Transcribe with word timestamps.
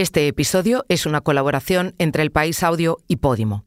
Este 0.00 0.26
episodio 0.28 0.86
es 0.88 1.04
una 1.04 1.20
colaboración 1.20 1.94
entre 1.98 2.22
El 2.22 2.30
País 2.30 2.62
Audio 2.62 3.00
y 3.06 3.16
Podimo. 3.16 3.66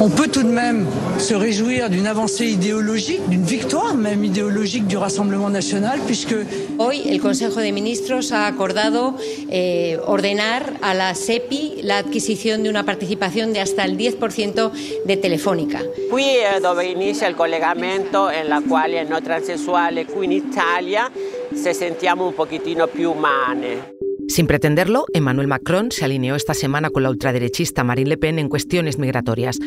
On 0.00 0.10
peut 0.10 0.26
tout 0.26 0.42
de 0.42 0.52
même 0.52 0.84
se 1.18 1.34
réjouir 1.34 1.88
d'une 1.88 2.08
avancée 2.08 2.46
idéologique, 2.46 3.20
d'une 3.28 3.44
victoire 3.44 3.94
même 3.94 4.24
idéologique 4.24 4.88
du 4.88 4.96
Rassemblement 4.96 5.48
national, 5.48 6.00
puisque... 6.06 6.34
Hoy 6.78 7.08
el 7.08 7.20
Consejo 7.20 7.60
de 7.60 7.70
Ministros 7.70 8.32
ha 8.32 8.48
acordado 8.48 9.14
eh, 9.48 9.96
ordenar 10.04 10.72
a 10.82 10.92
la 10.92 11.14
SEPI 11.14 11.82
la 11.82 11.98
adquisición 11.98 12.64
de 12.64 12.70
una 12.70 12.82
participación 12.82 13.52
de 13.52 13.60
hasta 13.60 13.84
el 13.84 13.96
10% 13.96 14.72
de 15.04 15.16
Telefónica. 15.18 15.82
Qui 16.10 16.24
è 16.24 16.58
dove 16.60 16.86
inizia 16.86 17.28
il 17.28 17.36
collegamento 17.36 18.28
en 18.28 18.48
la 18.48 18.60
quale 18.66 19.04
noi 19.04 19.22
transessuali 19.22 20.04
qui 20.04 20.24
in 20.24 20.32
Italia 20.32 21.08
se 21.54 21.74
sentiamo 21.74 22.26
un 22.26 22.34
pochettino 22.34 22.86
più 22.86 23.10
umane. 23.10 23.94
Sin 24.28 24.46
pretenderlo, 24.46 25.06
Emmanuel 25.12 25.48
Macron 25.48 25.90
se 25.90 26.04
alineó 26.04 26.36
esta 26.36 26.54
semana 26.54 26.90
con 26.90 27.02
la 27.02 27.10
ultraderechista 27.10 27.82
Marine 27.82 28.10
Le 28.10 28.16
Pen 28.16 28.38
en 28.38 28.48
cuestiones 28.48 28.98
migratorias. 28.98 29.58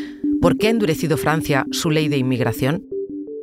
¿Por 0.42 0.58
qué 0.58 0.68
ha 0.68 0.72
endurecido 0.72 1.18
Francia 1.18 1.66
su 1.72 1.92
ley 1.92 2.08
de 2.08 2.18
inmigración? 2.18 2.86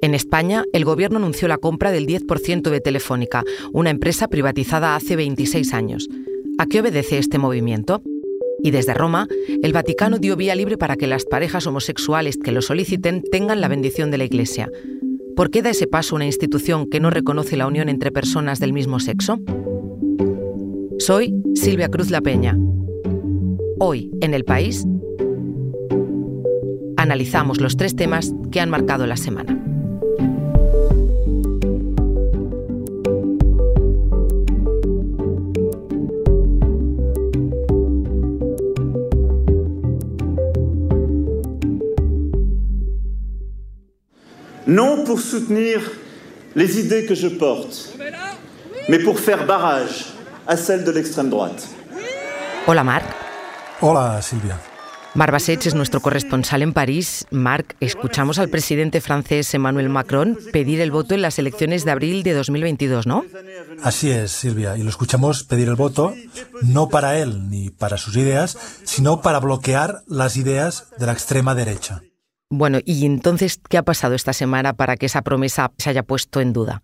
En 0.03 0.15
España, 0.15 0.65
el 0.73 0.87
gobierno 0.87 1.19
anunció 1.19 1.47
la 1.47 1.59
compra 1.59 1.93
del 1.93 2.07
10% 2.07 2.71
de 2.71 2.81
Telefónica, 2.81 3.45
una 3.73 3.91
empresa 3.91 4.29
privatizada 4.29 4.97
hace 4.97 5.15
26 5.15 5.75
años. 5.75 6.09
¿A 6.57 6.65
qué 6.65 6.81
obedece 6.81 7.19
este 7.19 7.37
movimiento? 7.37 8.03
Y 8.63 8.71
desde 8.71 8.95
Roma, 8.95 9.29
el 9.63 9.73
Vaticano 9.73 10.19
dio 10.19 10.37
vía 10.37 10.55
libre 10.55 10.79
para 10.79 10.97
que 10.97 11.07
las 11.07 11.25
parejas 11.27 11.67
homosexuales 11.67 12.39
que 12.43 12.53
lo 12.53 12.63
soliciten 12.63 13.23
tengan 13.31 13.61
la 13.61 13.69
bendición 13.69 14.11
de 14.11 14.19
la 14.19 14.25
Iglesia. 14.25 14.71
¿Por 15.41 15.51
qué 15.51 15.63
da 15.63 15.71
ese 15.71 15.87
paso 15.87 16.17
una 16.17 16.27
institución 16.27 16.87
que 16.87 17.01
no 17.01 17.09
reconoce 17.09 17.57
la 17.57 17.67
unión 17.67 17.89
entre 17.89 18.13
personas 18.13 18.61
del 18.61 18.75
mismo 18.75 19.01
sexo? 19.01 19.39
Soy 20.99 21.35
Silvia 21.55 21.89
Cruz 21.89 22.11
La 22.11 22.21
Peña. 22.21 22.59
Hoy, 23.79 24.11
en 24.21 24.35
el 24.35 24.45
país, 24.45 24.85
analizamos 26.99 27.59
los 27.59 27.79
tres 27.79 27.97
temas 27.97 28.35
que 28.53 28.61
han 28.61 28.69
marcado 28.69 29.07
la 29.07 29.17
semana. 29.17 29.59
Non 44.71 45.03
pour 45.05 45.19
soutenir 45.19 45.81
les 46.55 46.79
idées 46.79 47.05
que 47.05 47.17
je 47.17 47.27
porte, 47.27 47.93
mais 48.89 49.01
pour 49.01 49.19
faire 49.19 49.45
barrage 49.45 50.15
à 50.47 50.57
celles 50.57 50.85
de 50.85 50.93
l'extrême 50.93 51.29
droite. 51.29 51.67
Hola, 52.69 52.85
Marc. 52.85 53.05
Hola, 53.81 54.23
Silvia. 54.23 54.61
Mar 55.15 55.33
Basech 55.33 55.67
es 55.67 55.75
nuestro 55.75 55.99
corresponsal 56.01 56.63
en 56.63 56.73
París. 56.73 57.27
Marc, 57.33 57.75
escuchamos 57.81 58.39
al 58.39 58.49
presidente 58.49 59.01
francés 59.01 59.53
Emmanuel 59.55 59.89
Macron 59.89 60.39
pedir 60.53 60.81
el 60.81 60.93
voto 60.93 61.15
en 61.17 61.23
las 61.23 61.41
elecciones 61.41 61.85
de 61.85 61.91
abril 61.91 62.23
de 62.23 62.33
2022, 62.33 63.09
¿no? 63.09 63.25
Así 63.83 64.13
es, 64.13 64.31
Silvia, 64.31 64.77
y 64.77 64.85
lo 64.85 64.91
escuchamos 64.91 65.43
pedir 65.43 65.69
el 65.69 65.75
voto 65.75 66.15
no 66.63 66.89
para 66.89 67.19
él 67.19 67.51
ni 67.51 67.71
para 67.71 67.97
sus 67.97 68.17
ideas, 68.17 68.57
sino 68.85 69.21
para 69.21 69.41
bloquear 69.41 70.03
las 70.07 70.37
ideas 70.37 70.87
de 70.97 71.07
la 71.07 71.13
extrema 71.13 71.57
derecha. 71.57 72.03
Bueno, 72.51 72.79
¿y 72.85 73.07
entonces 73.07 73.61
qué 73.69 73.79
ha 73.79 73.85
pasado 73.85 74.15
esta 74.15 74.33
semana 74.33 74.73
para 74.73 74.97
que 74.97 75.07
esa 75.07 75.23
promesa 75.23 75.71
se 75.79 75.91
haya 75.91 76.03
puesto 76.03 76.41
en 76.41 76.53
duda? 76.53 76.83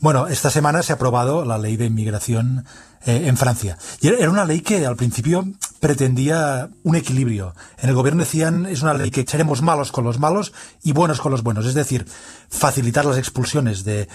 Bueno, 0.00 0.26
esta 0.26 0.50
semana 0.50 0.82
se 0.82 0.92
ha 0.92 0.96
aprobado 0.96 1.44
la 1.44 1.58
ley 1.58 1.76
de 1.76 1.86
inmigración 1.86 2.64
eh, 3.04 3.24
en 3.26 3.36
Francia. 3.36 3.78
Y 4.00 4.08
era 4.08 4.30
una 4.30 4.44
ley 4.44 4.60
que 4.60 4.86
al 4.86 4.96
principio 4.96 5.44
pretendía 5.80 6.70
un 6.82 6.96
equilibrio. 6.96 7.54
En 7.78 7.90
el 7.90 7.94
gobierno 7.94 8.24
decían 8.24 8.66
es 8.66 8.82
una 8.82 8.94
ley 8.94 9.10
que 9.10 9.24
seremos 9.26 9.62
malos 9.62 9.92
con 9.92 10.04
los 10.04 10.18
malos 10.18 10.52
y 10.82 10.92
buenos 10.92 11.20
con 11.20 11.32
los 11.32 11.42
buenos. 11.42 11.66
Es 11.66 11.74
decir, 11.74 12.06
facilitar 12.48 13.04
las 13.04 13.18
expulsiones 13.18 13.84
de 13.84 14.08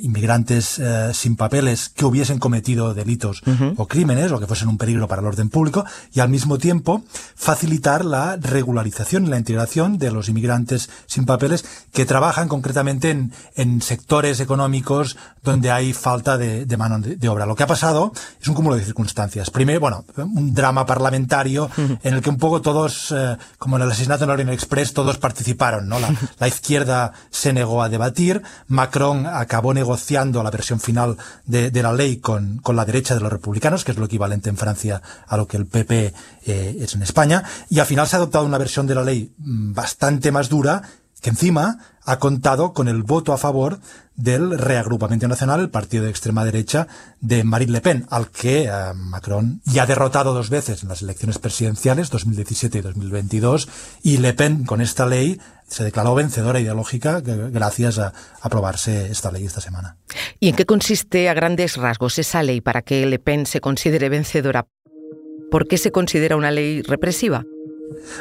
inmigrantes 0.00 0.78
eh, 0.78 1.10
sin 1.14 1.36
papeles 1.36 1.88
que 1.88 2.04
hubiesen 2.04 2.38
cometido 2.38 2.94
delitos 2.94 3.42
o 3.76 3.86
crímenes 3.86 4.32
o 4.32 4.40
que 4.40 4.46
fuesen 4.46 4.68
un 4.68 4.78
peligro 4.78 5.08
para 5.08 5.20
el 5.20 5.28
orden 5.28 5.48
público 5.48 5.84
y 6.12 6.20
al 6.20 6.28
mismo 6.28 6.58
tiempo 6.58 7.02
facilitar 7.34 8.04
la 8.04 8.36
regularización 8.36 9.26
y 9.26 9.28
la 9.28 9.38
integración 9.38 9.98
de 9.98 10.10
los 10.10 10.28
inmigrantes 10.28 10.90
sin 11.06 11.26
papeles 11.26 11.64
que 11.92 12.06
trabajan 12.06 12.48
concretamente 12.48 13.10
en, 13.10 13.32
en 13.54 13.82
sectores 13.82 14.40
económicos 14.40 15.16
donde 15.42 15.70
hay 15.70 15.92
falta 15.92 16.36
de, 16.38 16.66
de 16.66 16.76
mano 16.76 16.98
de, 16.98 17.16
de 17.16 17.28
obra. 17.28 17.46
Lo 17.46 17.54
que 17.54 17.62
ha 17.62 17.68
pasado 17.68 18.12
es 18.40 18.48
un 18.48 18.54
cúmulo 18.54 18.76
de 18.76 18.84
circunstancias. 18.84 19.50
Primero, 19.50 19.80
bueno, 19.80 20.04
un 20.16 20.54
drama 20.54 20.86
parlamentario 20.86 21.70
en 21.76 22.14
el 22.14 22.22
que 22.22 22.30
un 22.30 22.38
poco 22.38 22.60
todos, 22.60 23.12
eh, 23.16 23.36
como 23.58 23.76
en 23.76 23.82
el 23.82 23.90
asesinato 23.90 24.24
en 24.24 24.30
Orient 24.30 24.52
Express, 24.52 24.92
todos 24.92 25.18
participaron, 25.18 25.88
¿no? 25.88 25.98
La, 25.98 26.12
la, 26.38 26.48
izquierda 26.48 27.12
se 27.30 27.52
negó 27.52 27.82
a 27.82 27.88
debatir, 27.88 28.42
Macron 28.68 29.26
acabó 29.26 29.74
negociando 29.74 30.42
la 30.42 30.50
versión 30.50 30.80
final 30.80 31.16
de, 31.44 31.70
de, 31.70 31.82
la 31.82 31.92
ley 31.92 32.18
con, 32.18 32.58
con 32.58 32.76
la 32.76 32.84
derecha 32.84 33.14
de 33.14 33.20
los 33.20 33.32
republicanos, 33.32 33.84
que 33.84 33.92
es 33.92 33.98
lo 33.98 34.06
equivalente 34.06 34.50
en 34.50 34.56
Francia 34.56 35.02
a 35.26 35.36
lo 35.36 35.46
que 35.46 35.56
el 35.56 35.66
PP 35.66 36.14
eh, 36.46 36.76
es 36.80 36.94
en 36.94 37.02
España, 37.02 37.42
y 37.68 37.78
al 37.78 37.86
final 37.86 38.06
se 38.06 38.16
ha 38.16 38.18
adoptado 38.18 38.44
una 38.44 38.58
versión 38.58 38.86
de 38.86 38.94
la 38.94 39.02
ley 39.02 39.32
mm, 39.38 39.72
bastante 39.74 40.32
más 40.32 40.48
dura, 40.48 40.82
que 41.20 41.30
encima 41.30 41.78
ha 42.04 42.18
contado 42.18 42.72
con 42.72 42.88
el 42.88 43.02
voto 43.02 43.32
a 43.32 43.38
favor 43.38 43.80
del 44.14 44.58
reagrupamiento 44.58 45.28
nacional, 45.28 45.60
el 45.60 45.70
partido 45.70 46.04
de 46.04 46.10
extrema 46.10 46.44
derecha 46.44 46.86
de 47.20 47.44
Marine 47.44 47.72
Le 47.72 47.80
Pen, 47.80 48.06
al 48.10 48.30
que 48.30 48.64
eh, 48.64 48.70
Macron 48.94 49.60
ya 49.64 49.82
ha 49.82 49.86
derrotado 49.86 50.32
dos 50.32 50.48
veces 50.48 50.82
en 50.82 50.88
las 50.88 51.02
elecciones 51.02 51.38
presidenciales, 51.38 52.10
2017 52.10 52.78
y 52.78 52.80
2022, 52.80 53.68
y 54.02 54.18
Le 54.18 54.32
Pen 54.34 54.64
con 54.64 54.80
esta 54.80 55.04
ley 55.06 55.40
se 55.66 55.82
declaró 55.82 56.14
vencedora 56.14 56.60
ideológica 56.60 57.20
gracias 57.20 57.98
a 57.98 58.12
aprobarse 58.40 59.10
esta 59.10 59.32
ley 59.32 59.44
esta 59.44 59.60
semana. 59.60 59.96
¿Y 60.38 60.48
en 60.48 60.56
qué 60.56 60.64
consiste 60.64 61.28
a 61.28 61.34
grandes 61.34 61.76
rasgos 61.76 62.18
esa 62.18 62.42
ley 62.42 62.60
para 62.60 62.82
que 62.82 63.04
Le 63.04 63.18
Pen 63.18 63.46
se 63.46 63.60
considere 63.60 64.08
vencedora? 64.08 64.68
¿Por 65.50 65.66
qué 65.66 65.76
se 65.76 65.90
considera 65.90 66.36
una 66.36 66.52
ley 66.52 66.82
represiva? 66.82 67.44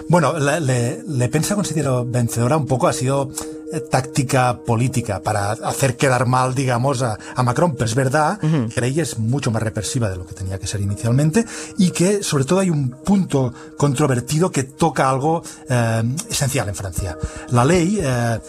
Bueno, 0.08 0.38
Le, 0.40 0.60
Le, 0.60 1.04
Le 1.08 1.30
Pen 1.30 1.44
se 1.44 1.56
considera 1.56 2.04
vencedora 2.04 2.58
un 2.58 2.66
poco, 2.66 2.88
ha 2.88 2.94
sido 2.94 3.30
táctica 3.90 4.60
política 4.66 5.22
para 5.22 5.52
hacer 5.52 5.98
quedar 5.98 6.28
mal, 6.28 6.54
digamos, 6.56 7.02
a, 7.02 7.18
a 7.36 7.44
Macron. 7.44 7.74
Pero 7.74 7.86
es 7.86 7.96
verdad 7.96 8.40
uh 8.42 8.48
-huh. 8.48 8.74
que 8.74 8.82
la 8.82 8.88
ley 8.88 9.00
es 9.00 9.18
mucho 9.18 9.52
más 9.52 9.62
represiva 9.62 10.10
de 10.10 10.18
lo 10.18 10.26
que 10.26 10.34
tenía 10.34 10.58
que 10.60 10.68
ser 10.68 10.82
inicialmente 10.82 11.46
y 11.78 11.92
que, 11.92 12.24
sobre 12.24 12.46
todo, 12.46 12.60
hay 12.60 12.70
un 12.70 12.90
punto 12.90 13.54
controvertido 13.78 14.52
que 14.52 14.64
toca 14.64 15.10
algo 15.10 15.42
eh, 15.70 16.04
esencial 16.30 16.70
en 16.70 16.76
Francia. 16.76 17.18
La 17.50 17.66
ley 17.66 18.00
eh, 18.02 18.40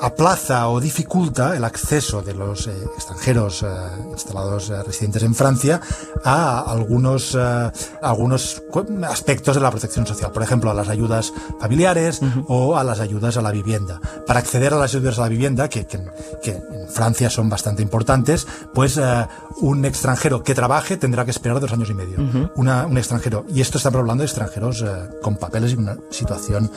aplaza 0.00 0.68
o 0.68 0.80
dificulta 0.80 1.56
el 1.56 1.64
acceso 1.64 2.22
de 2.22 2.34
los 2.34 2.66
eh, 2.66 2.72
extranjeros 2.96 3.62
eh, 3.62 3.66
instalados 4.10 4.70
eh, 4.70 4.82
residentes 4.82 5.22
en 5.22 5.34
Francia 5.34 5.80
a 6.24 6.60
algunos, 6.60 7.34
eh, 7.38 7.70
algunos 8.02 8.62
aspectos 9.08 9.54
de 9.56 9.60
la 9.60 9.70
protección 9.70 10.06
social, 10.06 10.32
por 10.32 10.42
ejemplo, 10.42 10.70
a 10.70 10.74
las 10.74 10.88
ayudas 10.88 11.32
familiares 11.60 12.20
uh 12.22 12.26
-huh. 12.26 12.44
o 12.48 12.76
a 12.76 12.84
las 12.84 13.00
ayudas 13.00 13.36
a 13.36 13.42
la 13.42 13.50
vivienda. 13.50 14.00
Para 14.26 14.40
acceder 14.40 14.72
a 14.74 14.76
las 14.78 14.94
ayudas 14.94 15.18
a 15.18 15.22
la 15.22 15.28
vivienda, 15.28 15.68
que, 15.68 15.86
que, 15.86 15.98
que 16.42 16.52
en 16.52 16.88
Francia 16.88 17.30
son 17.30 17.48
bastante 17.48 17.82
importantes, 17.82 18.46
pues 18.74 18.96
eh, 18.96 19.26
un 19.60 19.84
extranjero 19.84 20.42
que 20.42 20.54
trabaje 20.54 20.96
tendrá 20.96 21.24
que 21.24 21.30
esperar 21.30 21.60
dos 21.60 21.72
años 21.72 21.90
y 21.90 21.94
medio. 21.94 22.18
Uh 22.20 22.24
-huh. 22.32 22.52
Una, 22.56 22.86
un 22.86 22.98
extranjero, 22.98 23.44
y 23.48 23.60
esto 23.60 23.78
estamos 23.78 24.00
hablando 24.00 24.22
de 24.22 24.26
extranjeros 24.26 24.82
eh, 24.82 24.86
con 25.22 25.36
papeles 25.36 25.72
y 25.72 25.76
una 25.76 25.96
situación 26.10 26.70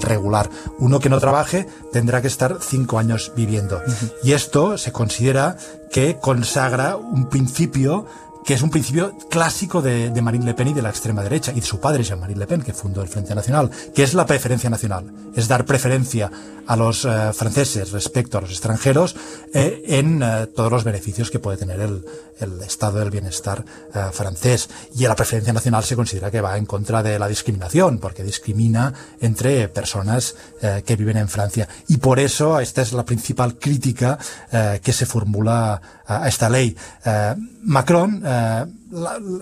regular. 0.00 0.48
Uno 0.78 0.98
que 0.98 1.08
no 1.10 1.18
trabaje 1.20 1.66
tendrá 1.92 2.20
que 2.22 2.28
estar 2.28 2.47
cinco 2.60 2.98
años 2.98 3.32
viviendo. 3.36 3.76
Uh 3.76 3.90
-huh. 3.90 4.12
Y 4.22 4.32
esto 4.32 4.78
se 4.78 4.92
considera 4.92 5.56
que 5.90 6.16
consagra 6.20 6.96
un 6.96 7.28
principio 7.28 8.06
que 8.48 8.54
es 8.54 8.62
un 8.62 8.70
principio 8.70 9.14
clásico 9.28 9.82
de, 9.82 10.08
de, 10.08 10.22
Marine 10.22 10.46
Le 10.46 10.54
Pen 10.54 10.68
y 10.68 10.72
de 10.72 10.80
la 10.80 10.88
extrema 10.88 11.22
derecha, 11.22 11.52
y 11.52 11.60
de 11.60 11.66
su 11.66 11.80
padre 11.80 12.02
Jean-Marie 12.02 12.34
Le 12.34 12.46
Pen, 12.46 12.62
que 12.62 12.72
fundó 12.72 13.02
el 13.02 13.08
Frente 13.08 13.34
Nacional, 13.34 13.70
que 13.94 14.02
es 14.02 14.14
la 14.14 14.24
preferencia 14.24 14.70
nacional. 14.70 15.04
Es 15.36 15.48
dar 15.48 15.66
preferencia 15.66 16.30
a 16.66 16.74
los 16.74 17.04
eh, 17.04 17.30
franceses 17.34 17.92
respecto 17.92 18.38
a 18.38 18.40
los 18.40 18.48
extranjeros 18.48 19.16
eh, 19.52 19.82
en 19.88 20.22
eh, 20.22 20.46
todos 20.46 20.72
los 20.72 20.82
beneficios 20.82 21.30
que 21.30 21.38
puede 21.38 21.58
tener 21.58 21.78
el, 21.78 22.02
el 22.40 22.60
estado 22.62 22.98
del 22.98 23.10
bienestar 23.10 23.64
eh, 23.94 24.06
francés. 24.12 24.68
Y 24.94 25.06
la 25.06 25.16
preferencia 25.16 25.52
nacional 25.52 25.84
se 25.84 25.96
considera 25.96 26.30
que 26.30 26.40
va 26.40 26.56
en 26.56 26.66
contra 26.66 27.02
de 27.02 27.18
la 27.18 27.28
discriminación, 27.28 27.98
porque 27.98 28.22
discrimina 28.22 28.92
entre 29.20 29.68
personas 29.68 30.36
eh, 30.62 30.82
que 30.84 30.96
viven 30.96 31.16
en 31.16 31.28
Francia. 31.28 31.68
Y 31.88 31.98
por 31.98 32.18
eso 32.18 32.60
esta 32.60 32.82
es 32.82 32.92
la 32.92 33.04
principal 33.04 33.58
crítica 33.58 34.18
eh, 34.52 34.80
que 34.82 34.92
se 34.92 35.06
formula 35.06 35.80
a, 36.06 36.28
esta 36.28 36.48
ley. 36.48 36.74
Macron 37.62 38.22
eh, 38.38 38.66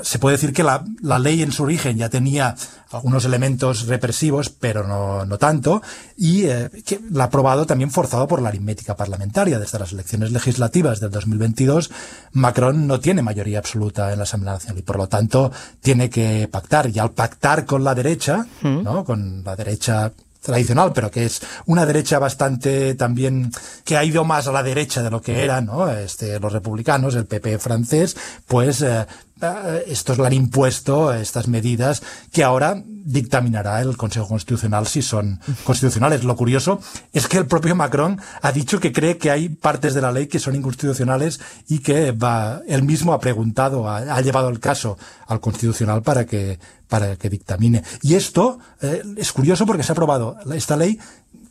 se 0.02 0.18
puede 0.18 0.36
decir 0.36 0.52
que 0.52 0.62
la, 0.62 0.84
ley 1.18 1.42
en 1.42 1.52
su 1.52 1.62
origen 1.62 1.96
ya 1.96 2.08
tenía 2.08 2.56
algunos 2.90 3.24
elementos 3.24 3.86
represivos, 3.86 4.48
pero 4.48 4.84
no, 5.24 5.38
tanto, 5.38 5.82
y 6.16 6.46
eh, 6.46 6.70
que 6.84 7.00
la 7.10 7.24
ha 7.24 7.26
aprobado 7.26 7.66
también 7.66 7.90
forzado 7.90 8.26
por 8.26 8.42
la 8.42 8.48
aritmética 8.48 8.96
parlamentaria. 8.96 9.58
Desde 9.58 9.78
las 9.78 9.92
elecciones 9.92 10.32
legislativas 10.32 11.00
del 11.00 11.10
2022, 11.10 11.90
Macron 12.32 12.86
no 12.86 13.00
tiene 13.00 13.22
mayoría 13.22 13.58
absoluta 13.58 14.12
en 14.12 14.18
la 14.18 14.24
Asamblea 14.24 14.54
Nacional 14.54 14.78
y 14.78 14.82
por 14.82 14.96
lo 14.96 15.08
tanto 15.08 15.52
tiene 15.80 16.10
que 16.10 16.48
pactar. 16.50 16.90
Y 16.90 16.98
al 16.98 17.12
pactar 17.12 17.66
con 17.66 17.84
la 17.84 17.94
derecha, 17.94 18.46
mm. 18.62 18.82
¿no? 18.82 19.04
con 19.04 19.42
la 19.44 19.56
derecha 19.56 20.12
tradicional, 20.40 20.92
pero 20.92 21.10
que 21.10 21.24
es 21.24 21.40
una 21.66 21.86
derecha 21.86 22.18
bastante 22.18 22.94
también 22.94 23.50
que 23.84 23.96
ha 23.96 24.04
ido 24.04 24.24
más 24.24 24.46
a 24.46 24.52
la 24.52 24.62
derecha 24.62 25.02
de 25.02 25.10
lo 25.10 25.20
que 25.20 25.42
eran, 25.44 25.66
¿no? 25.66 25.90
Este, 25.90 26.38
los 26.40 26.52
republicanos, 26.52 27.14
el 27.14 27.26
PP 27.26 27.58
francés, 27.58 28.16
pues 28.46 28.82
eh, 28.82 29.06
eh, 29.40 29.84
estos 29.88 30.18
le 30.18 30.26
han 30.26 30.32
impuesto 30.32 31.12
estas 31.12 31.46
medidas 31.46 32.02
que 32.32 32.42
ahora 32.42 32.82
dictaminará 32.86 33.82
el 33.82 33.96
Consejo 33.96 34.28
Constitucional 34.28 34.86
si 34.86 35.02
son 35.02 35.40
constitucionales. 35.64 36.24
Lo 36.24 36.36
curioso 36.36 36.80
es 37.12 37.28
que 37.28 37.36
el 37.36 37.46
propio 37.46 37.76
Macron 37.76 38.18
ha 38.40 38.52
dicho 38.52 38.80
que 38.80 38.92
cree 38.92 39.18
que 39.18 39.30
hay 39.30 39.50
partes 39.50 39.92
de 39.94 40.00
la 40.00 40.10
ley 40.10 40.26
que 40.26 40.38
son 40.38 40.56
inconstitucionales 40.56 41.38
y 41.68 41.80
que 41.80 42.12
va, 42.12 42.62
él 42.66 42.82
mismo 42.82 43.12
ha 43.12 43.20
preguntado, 43.20 43.88
ha, 43.88 44.20
llevado 44.22 44.48
el 44.48 44.58
caso 44.58 44.96
al 45.26 45.40
Constitucional 45.40 46.02
para 46.02 46.24
que, 46.24 46.58
para 46.88 47.16
que 47.16 47.28
dictamine. 47.28 47.84
Y 48.02 48.14
esto 48.14 48.58
eh, 48.80 49.02
es 49.18 49.32
curioso 49.32 49.66
porque 49.66 49.82
se 49.82 49.92
ha 49.92 49.94
aprobado 49.94 50.36
esta 50.54 50.76
ley 50.76 50.98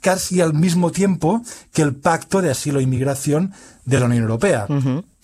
casi 0.01 0.41
al 0.41 0.53
mismo 0.53 0.91
tiempo 0.91 1.41
que 1.71 1.83
el 1.83 1.95
Pacto 1.95 2.41
de 2.41 2.51
Asilo 2.51 2.79
e 2.79 2.83
Inmigración 2.83 3.53
de 3.85 3.99
la 3.99 4.07
Unión 4.07 4.23
Europea 4.23 4.67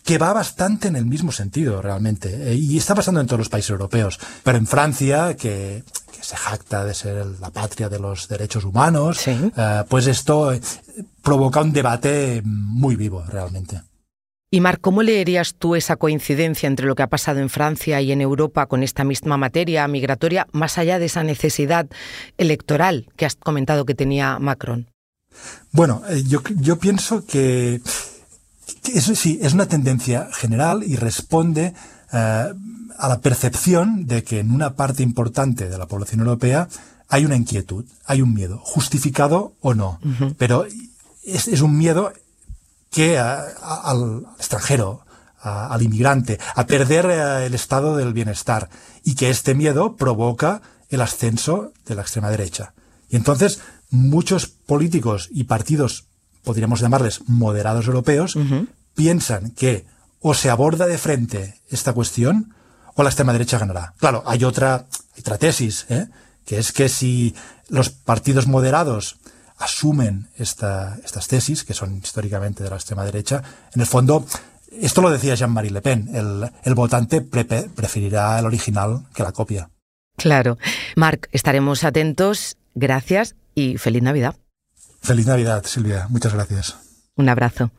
que 0.03 0.18
va 0.18 0.33
bastante 0.33 0.88
en 0.88 0.95
el 0.95 1.06
mismo 1.06 1.31
sentido 1.31 1.81
realmente. 1.81 2.51
Eh, 2.51 2.56
y 2.56 2.77
está 2.77 2.95
pasando 2.95 3.21
en 3.21 3.27
todos 3.27 3.39
los 3.39 3.50
países 3.50 3.71
europeos. 3.71 4.19
Pero 4.44 4.57
en 4.57 4.68
Francia, 4.68 5.36
que, 5.36 5.83
se 6.21 6.38
jacta 6.38 6.86
de 6.86 6.94
ser 6.94 7.25
la 7.39 7.50
patria 7.50 7.89
de 7.89 7.98
los 7.98 8.27
derechos 8.27 8.63
humanos, 8.63 9.27
eh, 9.27 9.51
pues 9.89 10.06
esto 10.06 10.53
eh, 10.53 10.62
provoca 11.24 11.62
un 11.62 11.74
debate 11.74 12.44
muy 12.45 12.95
vivo 12.95 13.24
realmente. 13.27 13.81
Y 14.51 14.59
Marc, 14.59 14.81
¿cómo 14.81 15.01
leerías 15.01 15.56
tú 15.56 15.75
esa 15.75 15.95
coincidencia 15.95 16.68
entre 16.68 16.86
lo 16.86 16.94
que 16.94 17.01
ha 17.01 17.07
pasado 17.07 17.39
en 17.39 17.50
Francia 17.50 18.01
y 18.01 18.12
en 18.12 18.21
Europa 18.21 18.68
con 18.68 18.83
esta 18.83 19.03
misma 19.03 19.38
materia 19.38 19.88
migratoria, 19.88 20.45
más 20.51 20.77
allá 20.77 21.00
de 21.00 21.06
esa 21.06 21.24
necesidad 21.24 21.88
electoral 22.38 23.07
que 23.15 23.25
has 23.25 23.36
comentado 23.36 23.86
que 23.86 23.95
tenía 23.95 24.38
Macron? 24.38 24.92
Bueno, 25.71 26.03
yo, 26.27 26.42
yo 26.57 26.77
pienso 26.77 27.25
que 27.25 27.81
eso 28.83 29.16
sí, 29.16 29.39
es 29.42 29.54
una 29.54 29.68
tendencia 29.68 30.30
general 30.33 30.83
y 30.86 30.95
responde 30.95 31.74
eh, 32.13 32.54
a 32.98 33.07
la 33.07 33.19
percepción 33.19 34.06
de 34.06 34.24
que 34.24 34.39
en 34.39 34.51
una 34.51 34.75
parte 34.75 35.04
importante 35.04 35.69
de 35.69 35.78
la 35.78 35.88
población 35.88 36.22
europea 36.22 36.68
hay 37.10 37.25
una 37.25 37.36
inquietud, 37.36 37.86
hay 38.06 38.22
un 38.22 38.33
miedo, 38.33 38.60
justificado 38.63 39.54
o 39.62 39.74
no, 39.74 40.00
pero 40.38 40.66
es, 41.24 41.62
un 41.62 41.78
miedo 41.78 42.13
que 42.89 43.18
al 43.19 44.25
extranjero, 44.38 45.01
al 45.42 45.81
inmigrante, 45.81 46.39
a 46.56 46.66
perder 46.66 47.06
eh, 47.06 47.45
el 47.48 47.54
estado 47.54 47.98
del 47.98 48.13
bienestar 48.13 48.69
y 49.04 49.16
que 49.16 49.30
este 49.30 49.56
miedo 49.56 49.95
provoca 49.95 50.62
el 50.89 51.01
ascenso 51.01 51.74
de 51.86 51.95
la 51.95 52.04
extrema 52.04 52.30
derecha. 52.30 52.74
Y 53.10 53.16
entonces 53.16 53.60
muchos 53.89 54.48
políticos 54.48 55.30
y 55.31 55.45
partidos 55.45 56.06
podríamos 56.43 56.79
llamarles 56.79 57.21
moderados 57.27 57.88
europeos, 57.88 58.38
piensan 58.95 59.51
que 59.51 59.85
o 60.19 60.33
se 60.33 60.49
aborda 60.49 60.85
de 60.85 60.97
frente 60.97 61.55
esta 61.69 61.93
cuestión 61.93 62.53
o 62.95 63.03
la 63.03 63.09
extrema 63.09 63.33
derecha 63.33 63.57
ganará. 63.57 63.93
Claro, 63.97 64.23
hay 64.25 64.43
otra, 64.43 64.85
otra 65.17 65.38
tesis, 65.38 65.85
¿eh? 65.89 66.07
que 66.45 66.57
es 66.57 66.71
que 66.71 66.89
si 66.89 67.35
los 67.69 67.89
partidos 67.89 68.47
moderados 68.47 69.17
asumen 69.57 70.29
esta, 70.38 70.97
estas 71.03 71.27
tesis, 71.27 71.63
que 71.63 71.73
son 71.73 71.97
históricamente 71.97 72.63
de 72.63 72.69
la 72.69 72.75
extrema 72.75 73.05
derecha, 73.05 73.43
en 73.73 73.81
el 73.81 73.88
fondo, 73.88 74.25
esto 74.71 75.01
lo 75.01 75.09
decía 75.09 75.35
Jean-Marie 75.35 75.71
Le 75.71 75.81
Pen, 75.81 76.09
el, 76.13 76.75
votante 76.75 77.21
preferirá 77.21 78.39
el 78.39 78.45
original 78.45 79.05
que 79.13 79.23
la 79.23 79.31
copia. 79.31 79.69
Claro. 80.17 80.57
Marc, 80.95 81.29
estaremos 81.31 81.83
atentos. 81.83 82.57
Gracias 82.73 83.35
y 83.53 83.77
feliz 83.77 84.01
Navidad. 84.01 84.35
Feliz 85.01 85.25
Navidad, 85.25 85.63
Silvia. 85.65 86.06
Muchas 86.09 86.33
gracias. 86.33 86.77
Un 87.15 87.27
abrazo. 87.30 87.71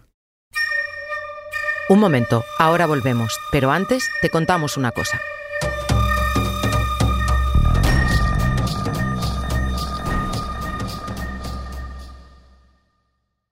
Un 1.88 2.00
momento, 2.00 2.44
ahora 2.58 2.86
volvemos, 2.86 3.38
pero 3.50 3.70
antes 3.70 4.08
te 4.20 4.28
contamos 4.30 4.76
una 4.76 4.90
cosa. 4.92 5.20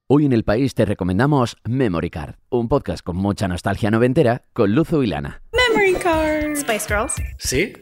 Hoy 0.08 0.26
en 0.26 0.32
el 0.32 0.43
país 0.43 0.75
te 0.75 0.84
recomendamos 0.84 1.56
Memory 1.64 2.11
Card, 2.11 2.34
un 2.49 2.69
podcast 2.69 3.05
con 3.05 3.17
mucha 3.17 3.46
nostalgia 3.46 3.93
noventera 3.93 4.43
con 4.52 4.75
Luzu 4.75 5.05
y 5.05 5.06
Lana. 5.06 5.43
Memory 5.52 5.94
Card. 5.94 6.56
Spice 6.56 6.87
Girls. 6.88 7.14
Sí. 7.38 7.75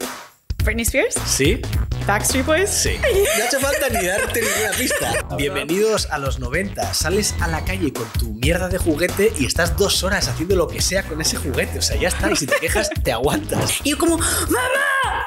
Britney 0.68 0.84
Spears. 0.84 1.14
Sí. 1.24 1.62
Backstreet 2.06 2.44
Boys. 2.44 2.68
Sí. 2.68 2.90
No 3.38 3.44
hace 3.44 3.58
falta 3.58 3.88
ni 3.88 4.06
darte 4.06 4.42
ninguna 4.42 4.76
pista. 4.78 5.26
Bienvenidos 5.38 6.10
a 6.10 6.18
los 6.18 6.40
90. 6.40 6.92
Sales 6.92 7.34
a 7.40 7.48
la 7.48 7.64
calle 7.64 7.90
con 7.90 8.06
tu 8.18 8.34
mierda 8.34 8.68
de 8.68 8.76
juguete 8.76 9.32
y 9.38 9.46
estás 9.46 9.78
dos 9.78 10.04
horas 10.04 10.28
haciendo 10.28 10.56
lo 10.56 10.68
que 10.68 10.82
sea 10.82 11.04
con 11.04 11.22
ese 11.22 11.38
juguete. 11.38 11.78
O 11.78 11.82
sea, 11.82 11.98
ya 11.98 12.08
está. 12.08 12.30
Y 12.30 12.36
si 12.36 12.46
te 12.46 12.56
quejas, 12.60 12.90
te 13.02 13.12
aguantas. 13.12 13.80
Y 13.82 13.92
yo 13.92 13.98
como, 13.98 14.18
¡Mamá! 14.18 14.28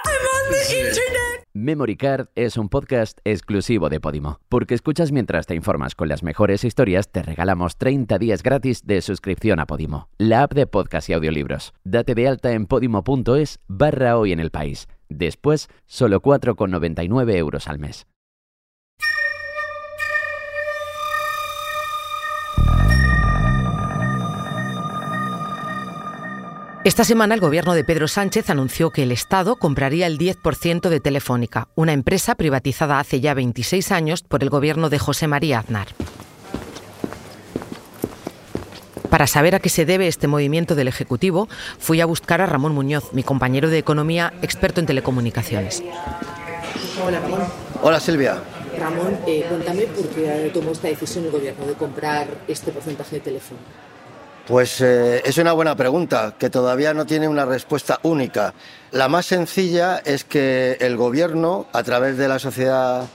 ¡I'm 0.05 0.51
on 0.51 0.53
the 0.53 0.79
internet! 0.79 1.47
Memory 1.53 1.97
Card 1.97 2.27
es 2.35 2.55
un 2.55 2.69
podcast 2.69 3.17
exclusivo 3.23 3.89
de 3.89 3.99
Podimo. 3.99 4.39
Porque 4.47 4.75
escuchas 4.75 5.11
mientras 5.11 5.47
te 5.47 5.55
informas 5.55 5.95
con 5.95 6.07
las 6.07 6.21
mejores 6.21 6.63
historias, 6.63 7.11
te 7.11 7.23
regalamos 7.23 7.77
30 7.77 8.19
días 8.19 8.43
gratis 8.43 8.85
de 8.85 9.01
suscripción 9.01 9.59
a 9.59 9.65
Podimo, 9.65 10.07
la 10.19 10.43
app 10.43 10.53
de 10.53 10.67
podcast 10.67 11.09
y 11.09 11.13
audiolibros. 11.13 11.73
Date 11.83 12.13
de 12.13 12.27
alta 12.27 12.51
en 12.51 12.67
podimo.es 12.67 13.59
barra 13.67 14.17
hoy 14.17 14.33
en 14.33 14.39
el 14.39 14.51
país. 14.51 14.87
Después, 15.17 15.69
solo 15.85 16.21
4,99 16.21 17.35
euros 17.35 17.67
al 17.67 17.79
mes. 17.79 18.07
Esta 26.83 27.03
semana 27.03 27.35
el 27.35 27.41
gobierno 27.41 27.75
de 27.75 27.83
Pedro 27.83 28.07
Sánchez 28.07 28.49
anunció 28.49 28.89
que 28.89 29.03
el 29.03 29.11
Estado 29.11 29.55
compraría 29.57 30.07
el 30.07 30.17
10% 30.17 30.89
de 30.89 30.99
Telefónica, 30.99 31.67
una 31.75 31.93
empresa 31.93 32.33
privatizada 32.33 32.99
hace 32.99 33.19
ya 33.21 33.35
26 33.35 33.91
años 33.91 34.23
por 34.23 34.41
el 34.41 34.49
gobierno 34.49 34.89
de 34.89 34.97
José 34.97 35.27
María 35.27 35.59
Aznar. 35.59 35.89
Para 39.11 39.27
saber 39.27 39.55
a 39.55 39.59
qué 39.59 39.67
se 39.67 39.85
debe 39.85 40.07
este 40.07 40.27
movimiento 40.27 40.73
del 40.73 40.87
Ejecutivo, 40.87 41.49
fui 41.79 41.99
a 41.99 42.05
buscar 42.05 42.39
a 42.39 42.45
Ramón 42.45 42.73
Muñoz, 42.73 43.11
mi 43.11 43.23
compañero 43.23 43.69
de 43.69 43.77
Economía, 43.77 44.31
experto 44.41 44.79
en 44.79 44.85
telecomunicaciones. 44.85 45.83
Hola, 47.05 47.19
Ramón. 47.19 47.41
Hola, 47.83 47.99
Silvia. 47.99 48.41
Ramón, 48.79 49.19
eh, 49.27 49.45
cuéntame 49.49 49.81
por 49.87 50.07
qué 50.07 50.49
tomó 50.53 50.71
esta 50.71 50.87
decisión 50.87 51.25
el 51.25 51.31
Gobierno 51.31 51.65
de 51.65 51.73
comprar 51.73 52.25
este 52.47 52.71
porcentaje 52.71 53.17
de 53.17 53.19
teléfono. 53.19 53.59
Pues 54.47 54.79
eh, 54.79 55.21
es 55.25 55.37
una 55.37 55.51
buena 55.51 55.75
pregunta 55.75 56.35
que 56.39 56.49
todavía 56.49 56.93
no 56.93 57.05
tiene 57.05 57.27
una 57.27 57.43
respuesta 57.43 57.99
única. 58.03 58.53
La 58.91 59.09
más 59.09 59.25
sencilla 59.25 59.97
es 60.05 60.23
que 60.23 60.77
el 60.79 60.95
Gobierno, 60.95 61.67
a 61.73 61.83
través 61.83 62.17
de 62.17 62.29
la 62.29 62.39
Sociedad 62.39 63.07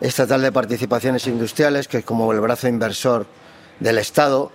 Estatal 0.00 0.42
de 0.42 0.50
Participaciones 0.50 1.28
Industriales, 1.28 1.86
que 1.86 1.98
es 1.98 2.04
como 2.04 2.32
el 2.32 2.40
brazo 2.40 2.66
inversor 2.66 3.26
del 3.78 3.98
Estado, 3.98 4.50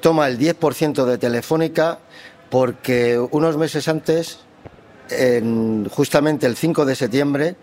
toma 0.00 0.28
el 0.28 0.38
10% 0.38 1.04
de 1.04 1.18
Telefónica 1.18 1.98
porque 2.50 3.18
unos 3.18 3.56
meses 3.56 3.88
antes, 3.88 4.38
justamente 5.90 6.46
el 6.46 6.56
5 6.56 6.84
de 6.84 6.94
septiembre, 6.94 7.56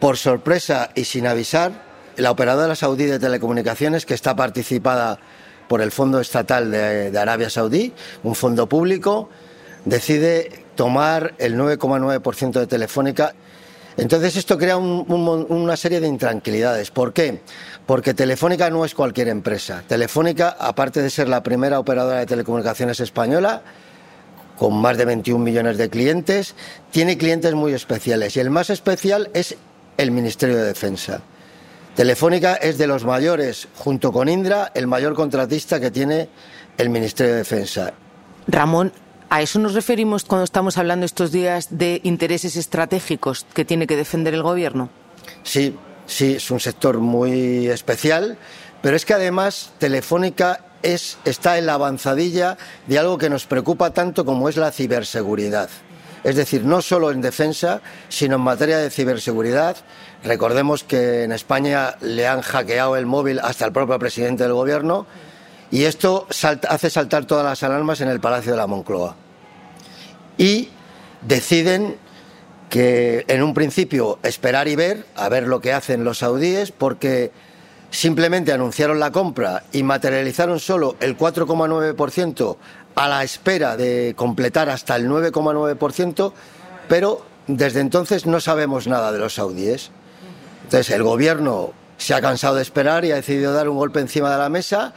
por 0.00 0.16
sorpresa 0.16 0.90
y 0.94 1.04
sin 1.04 1.26
avisar, 1.26 1.86
la 2.16 2.30
operadora 2.30 2.74
saudí 2.74 3.04
de 3.04 3.18
telecomunicaciones, 3.18 4.06
que 4.06 4.14
está 4.14 4.34
participada 4.34 5.18
por 5.68 5.82
el 5.82 5.90
Fondo 5.90 6.20
Estatal 6.20 6.70
de, 6.70 7.18
Arabia 7.18 7.50
Saudí, 7.50 7.92
un 8.22 8.34
fondo 8.34 8.68
público, 8.68 9.28
decide 9.84 10.64
tomar 10.74 11.34
el 11.38 11.56
9,9% 11.56 12.52
de 12.60 12.66
Telefónica. 12.66 13.34
Entonces 13.96 14.36
esto 14.36 14.58
crea 14.58 14.76
una 14.76 15.76
serie 15.76 16.00
de 16.00 16.06
intranquilidades. 16.06 16.90
¿Por 16.90 17.12
qué? 17.12 17.40
Porque 17.86 18.14
Telefónica 18.14 18.68
no 18.68 18.84
es 18.84 18.94
cualquier 18.94 19.28
empresa. 19.28 19.84
Telefónica, 19.86 20.56
aparte 20.58 21.00
de 21.00 21.08
ser 21.08 21.28
la 21.28 21.42
primera 21.42 21.78
operadora 21.78 22.18
de 22.18 22.26
telecomunicaciones 22.26 22.98
española, 23.00 23.62
con 24.58 24.74
más 24.74 24.96
de 24.98 25.04
21 25.04 25.42
millones 25.42 25.78
de 25.78 25.88
clientes, 25.88 26.54
tiene 26.90 27.16
clientes 27.16 27.54
muy 27.54 27.72
especiales 27.72 28.36
y 28.36 28.40
el 28.40 28.50
más 28.50 28.70
especial 28.70 29.30
es 29.34 29.56
el 29.96 30.10
Ministerio 30.10 30.56
de 30.56 30.64
Defensa. 30.64 31.20
Telefónica 31.94 32.54
es 32.54 32.76
de 32.76 32.86
los 32.86 33.04
mayores, 33.04 33.68
junto 33.76 34.12
con 34.12 34.28
Indra, 34.28 34.70
el 34.74 34.86
mayor 34.86 35.14
contratista 35.14 35.80
que 35.80 35.90
tiene 35.90 36.28
el 36.76 36.90
Ministerio 36.90 37.32
de 37.32 37.38
Defensa. 37.38 37.94
Ramón, 38.48 38.92
¿A 39.28 39.42
eso 39.42 39.58
nos 39.58 39.74
referimos 39.74 40.24
cuando 40.24 40.44
estamos 40.44 40.78
hablando 40.78 41.04
estos 41.04 41.32
días 41.32 41.66
de 41.70 42.00
intereses 42.04 42.54
estratégicos 42.54 43.44
que 43.54 43.64
tiene 43.64 43.88
que 43.88 43.96
defender 43.96 44.34
el 44.34 44.42
gobierno? 44.42 44.88
Sí, 45.42 45.76
sí, 46.06 46.34
es 46.34 46.50
un 46.50 46.60
sector 46.60 46.98
muy 46.98 47.68
especial, 47.68 48.38
pero 48.82 48.96
es 48.96 49.04
que 49.04 49.14
además 49.14 49.72
Telefónica 49.78 50.60
es, 50.82 51.18
está 51.24 51.58
en 51.58 51.66
la 51.66 51.74
avanzadilla 51.74 52.56
de 52.86 52.98
algo 52.98 53.18
que 53.18 53.30
nos 53.30 53.46
preocupa 53.46 53.90
tanto 53.90 54.24
como 54.24 54.48
es 54.48 54.56
la 54.56 54.70
ciberseguridad. 54.70 55.68
Es 56.24 56.34
decir, 56.34 56.64
no 56.64 56.82
solo 56.82 57.12
en 57.12 57.20
defensa, 57.20 57.80
sino 58.08 58.36
en 58.36 58.40
materia 58.40 58.78
de 58.78 58.90
ciberseguridad. 58.90 59.76
Recordemos 60.24 60.82
que 60.82 61.22
en 61.22 61.30
España 61.30 61.96
le 62.00 62.26
han 62.26 62.40
hackeado 62.40 62.96
el 62.96 63.06
móvil 63.06 63.38
hasta 63.38 63.64
el 63.64 63.72
propio 63.72 63.98
presidente 63.98 64.42
del 64.42 64.52
gobierno 64.52 65.06
y 65.70 65.84
esto 65.84 66.26
hace 66.68 66.90
saltar 66.90 67.26
todas 67.26 67.44
las 67.44 67.62
alarmas 67.62 68.00
en 68.00 68.08
el 68.08 68.20
Palacio 68.20 68.52
de 68.52 68.58
la 68.58 68.66
Moncloa. 68.66 69.16
Y 70.38 70.68
deciden 71.22 71.96
que 72.70 73.24
en 73.28 73.42
un 73.42 73.54
principio 73.54 74.18
esperar 74.22 74.68
y 74.68 74.76
ver, 74.76 75.06
a 75.14 75.28
ver 75.28 75.46
lo 75.46 75.60
que 75.60 75.72
hacen 75.72 76.04
los 76.04 76.18
saudíes, 76.18 76.72
porque 76.72 77.30
simplemente 77.90 78.52
anunciaron 78.52 78.98
la 78.98 79.12
compra 79.12 79.64
y 79.72 79.82
materializaron 79.82 80.60
solo 80.60 80.96
el 81.00 81.16
4,9% 81.16 82.56
a 82.94 83.08
la 83.08 83.22
espera 83.22 83.76
de 83.76 84.14
completar 84.16 84.68
hasta 84.68 84.96
el 84.96 85.08
9,9%, 85.08 86.32
pero 86.88 87.24
desde 87.46 87.80
entonces 87.80 88.26
no 88.26 88.40
sabemos 88.40 88.86
nada 88.86 89.12
de 89.12 89.18
los 89.18 89.34
saudíes. 89.34 89.90
Entonces 90.64 90.90
el 90.90 91.02
gobierno 91.02 91.72
se 91.96 92.14
ha 92.14 92.20
cansado 92.20 92.56
de 92.56 92.62
esperar 92.62 93.04
y 93.04 93.12
ha 93.12 93.16
decidido 93.16 93.52
dar 93.52 93.68
un 93.68 93.76
golpe 93.76 94.00
encima 94.00 94.30
de 94.30 94.38
la 94.38 94.48
mesa 94.48 94.92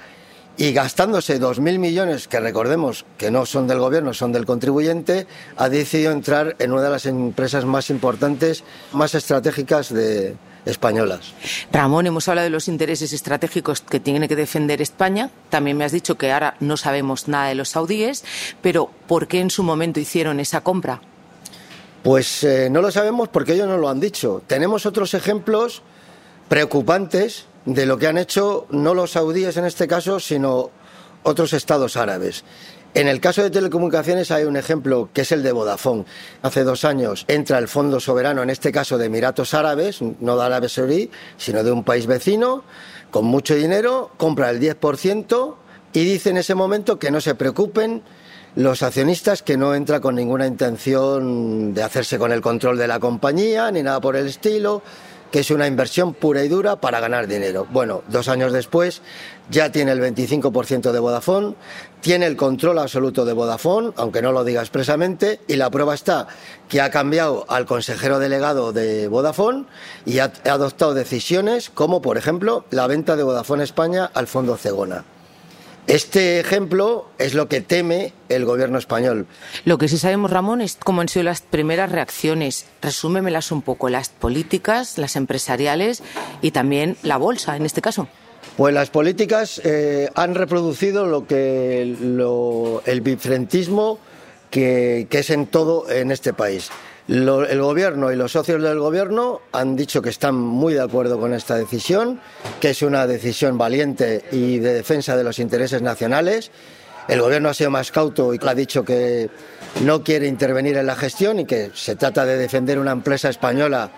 y 0.59 0.73
gastándose 0.73 1.39
2.000 1.39 1.79
millones, 1.79 2.27
que 2.27 2.37
recordemos 2.41 3.05
que 3.17 3.31
no 3.31 3.45
son 3.45 3.65
del 3.65 3.79
gobierno, 3.79 4.13
son 4.13 4.33
del 4.33 4.45
contribuyente, 4.45 5.25
ha 5.55 5.69
decidido 5.69 6.11
entrar 6.11 6.57
en 6.59 6.73
una 6.73 6.81
de 6.81 6.89
las 6.89 7.05
empresas 7.05 7.63
más 7.63 7.89
importantes, 7.89 8.65
más 8.91 9.15
estratégicas 9.15 9.93
de, 9.93 10.35
españolas. 10.65 11.33
Ramón, 11.71 12.07
hemos 12.07 12.27
hablado 12.27 12.43
de 12.43 12.49
los 12.49 12.67
intereses 12.67 13.13
estratégicos 13.13 13.79
que 13.79 14.01
tiene 14.01 14.27
que 14.27 14.35
defender 14.35 14.81
España. 14.81 15.29
También 15.49 15.77
me 15.77 15.85
has 15.85 15.93
dicho 15.93 16.17
que 16.17 16.29
ahora 16.29 16.57
no 16.59 16.75
sabemos 16.75 17.29
nada 17.29 17.47
de 17.47 17.55
los 17.55 17.69
saudíes, 17.69 18.25
pero 18.61 18.91
¿por 19.07 19.29
qué 19.29 19.39
en 19.39 19.51
su 19.51 19.63
momento 19.63 20.01
hicieron 20.01 20.41
esa 20.41 20.59
compra? 20.59 20.99
Pues 22.03 22.43
eh, 22.43 22.69
no 22.69 22.81
lo 22.81 22.91
sabemos 22.91 23.29
porque 23.29 23.53
ellos 23.53 23.69
no 23.69 23.77
lo 23.77 23.87
han 23.87 24.01
dicho. 24.01 24.41
Tenemos 24.45 24.85
otros 24.85 25.13
ejemplos 25.13 25.83
preocupantes 26.49 27.45
de 27.73 27.85
lo 27.85 27.97
que 27.97 28.07
han 28.07 28.17
hecho 28.17 28.65
no 28.71 28.95
los 28.95 29.11
saudíes 29.11 29.55
en 29.57 29.65
este 29.65 29.88
caso, 29.88 30.19
sino 30.19 30.71
otros 31.21 31.53
estados 31.53 31.97
árabes. 31.97 32.43
En 32.95 33.07
el 33.07 33.19
caso 33.21 33.43
de 33.43 33.51
telecomunicaciones 33.51 34.31
hay 34.31 34.45
un 34.45 34.57
ejemplo 34.57 35.09
que 35.13 35.21
es 35.21 35.31
el 35.31 35.43
de 35.43 35.51
Vodafone. 35.51 36.05
Hace 36.41 36.63
dos 36.63 36.83
años 36.83 37.25
entra 37.27 37.59
el 37.59 37.67
fondo 37.67 37.99
soberano, 37.99 38.41
en 38.41 38.49
este 38.49 38.71
caso 38.71 38.97
de 38.97 39.05
Emiratos 39.05 39.53
Árabes, 39.53 40.01
no 40.01 40.35
de 40.35 40.43
Arabia 40.43 40.67
Saudí, 40.67 41.11
sino 41.38 41.63
de 41.63 41.71
un 41.71 41.83
país 41.83 42.07
vecino, 42.07 42.63
con 43.11 43.25
mucho 43.25 43.53
dinero, 43.53 44.09
compra 44.17 44.49
el 44.49 44.59
10% 44.59 45.55
y 45.93 46.03
dice 46.03 46.31
en 46.31 46.38
ese 46.38 46.55
momento 46.55 46.97
que 46.97 47.11
no 47.11 47.21
se 47.21 47.35
preocupen 47.35 48.01
los 48.55 48.81
accionistas, 48.81 49.43
que 49.43 49.57
no 49.57 49.75
entra 49.75 49.99
con 49.99 50.15
ninguna 50.15 50.47
intención 50.47 51.75
de 51.75 51.83
hacerse 51.83 52.17
con 52.17 52.31
el 52.31 52.41
control 52.41 52.79
de 52.79 52.88
la 52.88 52.99
compañía 52.99 53.69
ni 53.69 53.83
nada 53.83 54.01
por 54.01 54.15
el 54.15 54.25
estilo 54.25 54.81
que 55.31 55.39
es 55.39 55.51
una 55.51 55.67
inversión 55.67 56.13
pura 56.13 56.43
y 56.43 56.48
dura 56.48 56.77
para 56.77 57.00
ganar 57.00 57.27
dinero. 57.27 57.67
Bueno, 57.69 58.03
dos 58.07 58.27
años 58.27 58.51
después 58.51 59.01
ya 59.50 59.71
tiene 59.71 59.91
el 59.91 60.01
25% 60.01 60.91
de 60.91 61.00
Vodafone, 61.00 61.55
tiene 62.01 62.25
el 62.27 62.36
control 62.36 62.79
absoluto 62.79 63.25
de 63.25 63.33
Vodafone, 63.33 63.91
aunque 63.95 64.21
no 64.21 64.31
lo 64.31 64.43
diga 64.43 64.62
expresamente, 64.62 65.39
y 65.48 65.55
la 65.55 65.69
prueba 65.69 65.93
está 65.93 66.27
que 66.67 66.81
ha 66.81 66.91
cambiado 66.91 67.45
al 67.50 67.65
consejero 67.65 68.19
delegado 68.19 68.74
de 68.74 69.07
Vodafone 69.07 69.65
y 70.05 70.19
ha 70.19 70.31
adoptado 70.45 70.93
decisiones 70.93 71.69
como, 71.69 72.01
por 72.01 72.17
ejemplo, 72.17 72.65
la 72.69 72.88
venta 72.88 73.15
de 73.15 73.24
Vodafone 73.24 73.63
España 73.63 74.09
al 74.13 74.27
fondo 74.27 74.57
Cegona. 74.57 75.03
Este 75.89 76.39
ejemplo 76.39 77.08
es 77.17 77.34
lo 77.34 77.50
que 77.50 77.62
teme 77.62 78.13
el 78.29 78.46
gobierno 78.46 78.77
español. 78.77 79.25
Lo 79.65 79.79
que 79.79 79.88
sí 79.88 79.98
sabemos, 79.98 80.29
Ramón, 80.29 80.62
es 80.62 80.75
cómo 80.75 81.01
han 81.01 81.10
sido 81.10 81.24
las 81.24 81.41
primeras 81.41 81.91
reacciones. 81.91 82.67
Resúmemelas 82.79 83.51
un 83.51 83.63
poco, 83.63 83.89
las 83.89 84.10
políticas, 84.10 85.00
las 85.00 85.15
empresariales 85.15 86.03
y 86.43 86.51
también 86.51 86.96
la 87.01 87.17
bolsa, 87.17 87.55
en 87.55 87.65
este 87.65 87.81
caso. 87.81 88.08
Pues 88.55 88.72
las 88.72 88.91
políticas 88.91 89.60
eh, 89.63 90.12
han 90.13 90.36
reproducido 90.36 91.08
lo 91.08 91.25
que 91.25 91.81
el 91.81 93.01
bifrentismo 93.01 93.98
que 94.51 95.08
es 95.10 95.29
en 95.31 95.48
todo 95.48 95.89
en 95.89 96.12
este 96.12 96.34
país 96.34 96.69
el 97.09 97.59
gobierno 97.59 98.11
y 98.11 98.15
los 98.15 98.33
socios 98.33 98.61
del 98.61 98.77
gobierno 98.77 99.41
han 99.51 99.75
dicho 99.75 99.99
que 99.99 100.09
están 100.09 100.35
muy 100.35 100.75
de 100.75 100.81
acuerdo 100.81 101.19
con 101.19 101.33
esta 101.33 101.55
decisión, 101.55 102.21
que 102.61 102.69
es 102.69 102.83
una 102.83 103.07
decisión 103.07 103.57
valiente 103.57 104.25
y 104.31 104.59
de 104.59 104.75
defensa 104.75 105.17
de 105.17 105.23
los 105.23 105.39
intereses 105.39 105.81
nacionales. 105.81 106.51
El 107.07 107.21
gobierno 107.21 107.49
ha 107.49 107.55
sido 107.55 107.71
más 107.71 107.91
cauto 107.91 108.31
y 108.31 108.39
ha 108.45 108.53
dicho 108.53 108.85
que 108.85 109.27
no 109.81 110.03
quiere 110.03 110.27
intervenir 110.27 110.77
en 110.77 110.85
la 110.85 110.95
gestión 110.95 111.39
y 111.39 111.45
que 111.45 111.71
se 111.73 111.95
trata 111.95 112.25
de 112.25 112.37
defender 112.37 112.77
una 112.77 112.91
empresa 112.91 113.29
española 113.29 113.89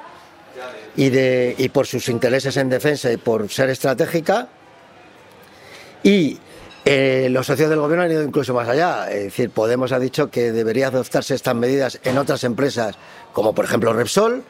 y, 0.95 1.11
y 1.13 1.69
por 1.69 1.87
sus 1.87 2.07
intereses 2.07 2.55
en 2.55 2.69
defensa 2.69 3.11
y 3.11 3.17
por 3.17 3.49
ser 3.49 3.69
estratégica. 3.71 4.47
Y 6.01 6.39
eh, 6.83 7.27
los 7.29 7.45
socios 7.45 7.69
del 7.69 7.79
gobierno 7.79 8.05
han 8.05 8.11
ido 8.11 8.23
incluso 8.23 8.53
más 8.53 8.67
allá. 8.67 9.11
Es 9.11 9.25
decir, 9.25 9.51
Podemos 9.51 9.91
ha 9.91 9.99
dicho 9.99 10.31
que 10.31 10.51
debería 10.51 10.87
adoptarse 10.87 11.35
estas 11.35 11.55
medidas 11.55 11.99
en 12.03 12.17
otras 12.17 12.43
empresas, 12.43 12.95
como 13.33 13.53
por 13.53 13.65
ejemplo 13.65 13.93
Repsol. 13.93 14.43